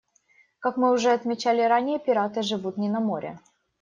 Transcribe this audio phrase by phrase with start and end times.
[0.59, 3.39] Как мы уже отмечали ранее, пираты живут не на море.